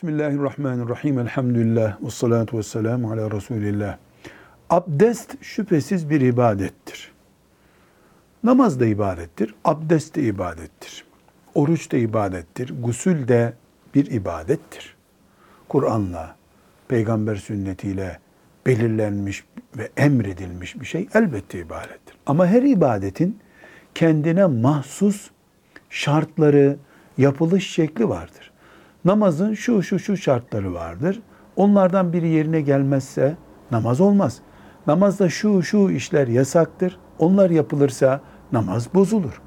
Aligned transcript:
Bismillahirrahmanirrahim. 0.00 1.18
Elhamdülillah. 1.18 2.02
Ve 2.02 2.10
salatu 2.10 2.58
ve 2.58 2.62
selamu 2.62 3.12
ala 3.12 3.30
Resulillah. 3.30 3.96
Abdest 4.70 5.42
şüphesiz 5.42 6.10
bir 6.10 6.20
ibadettir. 6.20 7.12
Namaz 8.44 8.80
da 8.80 8.86
ibadettir. 8.86 9.54
Abdest 9.64 10.16
de 10.16 10.22
ibadettir. 10.22 11.04
Oruç 11.54 11.92
da 11.92 11.96
ibadettir. 11.96 12.74
Gusül 12.82 13.28
de 13.28 13.52
bir 13.94 14.10
ibadettir. 14.10 14.96
Kur'an'la, 15.68 16.36
peygamber 16.88 17.36
sünnetiyle 17.36 18.18
belirlenmiş 18.66 19.44
ve 19.78 19.90
emredilmiş 19.96 20.80
bir 20.80 20.86
şey 20.86 21.08
elbette 21.14 21.58
ibadettir. 21.58 22.16
Ama 22.26 22.46
her 22.46 22.62
ibadetin 22.62 23.38
kendine 23.94 24.46
mahsus 24.46 25.30
şartları, 25.90 26.76
yapılış 27.18 27.70
şekli 27.70 28.08
vardır. 28.08 28.49
Namazın 29.04 29.54
şu 29.54 29.82
şu 29.82 29.98
şu 29.98 30.16
şartları 30.16 30.74
vardır. 30.74 31.22
Onlardan 31.56 32.12
biri 32.12 32.28
yerine 32.28 32.60
gelmezse 32.60 33.36
namaz 33.70 34.00
olmaz. 34.00 34.38
Namazda 34.86 35.28
şu 35.28 35.62
şu 35.62 35.90
işler 35.90 36.28
yasaktır. 36.28 36.98
Onlar 37.18 37.50
yapılırsa 37.50 38.20
namaz 38.52 38.94
bozulur. 38.94 39.40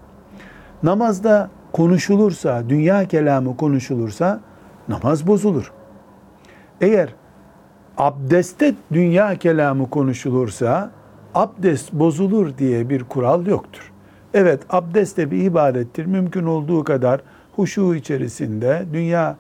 Namazda 0.84 1.50
konuşulursa, 1.72 2.64
dünya 2.70 3.06
kelamı 3.08 3.58
konuşulursa 3.58 4.40
namaz 4.88 5.28
bozulur. 5.28 5.72
Eğer 6.82 7.16
abdestte 7.98 8.74
dünya 8.94 9.36
kelamı 9.36 9.90
konuşulursa 9.90 10.92
abdest 11.36 11.94
bozulur 11.94 12.58
diye 12.58 12.90
bir 12.90 13.04
kural 13.04 13.46
yoktur. 13.46 13.92
Evet 14.34 14.62
abdest 14.70 15.18
de 15.18 15.32
bir 15.32 15.44
ibadettir. 15.44 16.06
Mümkün 16.06 16.46
olduğu 16.46 16.84
kadar 16.84 17.22
huşu 17.56 17.96
içerisinde 17.96 18.86
dünya 18.94 19.38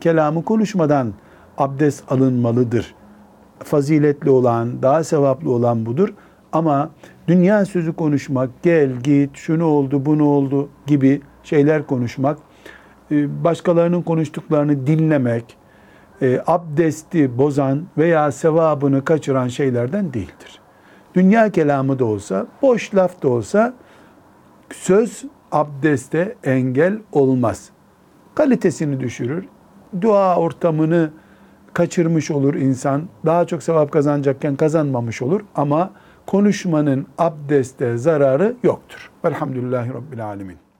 kelamı 0.00 0.44
konuşmadan 0.44 1.12
abdest 1.58 2.12
alınmalıdır. 2.12 2.94
Faziletli 3.58 4.30
olan, 4.30 4.82
daha 4.82 5.04
sevaplı 5.04 5.50
olan 5.50 5.86
budur. 5.86 6.14
Ama 6.52 6.90
dünya 7.28 7.64
sözü 7.64 7.92
konuşmak, 7.92 8.50
gel 8.62 8.90
git, 8.92 9.36
şunu 9.36 9.64
oldu, 9.64 10.06
bunu 10.06 10.24
oldu 10.24 10.68
gibi 10.86 11.20
şeyler 11.42 11.86
konuşmak, 11.86 12.38
başkalarının 13.10 14.02
konuştuklarını 14.02 14.86
dinlemek, 14.86 15.56
abdesti 16.46 17.38
bozan 17.38 17.82
veya 17.98 18.32
sevabını 18.32 19.04
kaçıran 19.04 19.48
şeylerden 19.48 20.12
değildir. 20.12 20.60
Dünya 21.14 21.50
kelamı 21.50 21.98
da 21.98 22.04
olsa, 22.04 22.46
boş 22.62 22.94
laf 22.94 23.22
da 23.22 23.28
olsa 23.28 23.74
söz 24.70 25.24
abdeste 25.52 26.36
engel 26.44 26.98
olmaz. 27.12 27.70
Kalitesini 28.34 29.00
düşürür. 29.00 29.44
Dua 30.00 30.36
ortamını 30.36 31.10
kaçırmış 31.72 32.30
olur 32.30 32.54
insan. 32.54 33.02
Daha 33.26 33.46
çok 33.46 33.62
sevap 33.62 33.92
kazanacakken 33.92 34.56
kazanmamış 34.56 35.22
olur 35.22 35.40
ama 35.54 35.90
konuşmanın 36.26 37.06
abdeste 37.18 37.96
zararı 37.96 38.56
yoktur. 38.62 39.10
Velhamdülillahi 39.24 39.94
Rabbil 39.94 40.26
Alemin. 40.26 40.61